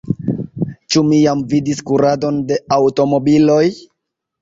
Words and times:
Ĉu 0.95 1.03
vi 1.11 1.19
jam 1.25 1.45
vidis 1.53 1.85
kuradon 1.91 2.43
de 2.51 2.61
aŭtomobiloj? 2.81 3.65